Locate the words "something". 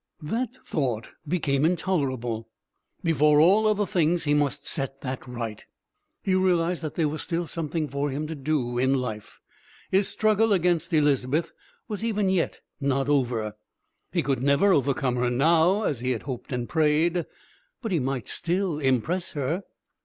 7.45-7.87